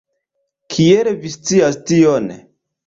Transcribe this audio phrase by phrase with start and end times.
[0.75, 2.33] Kiel vi scias tion?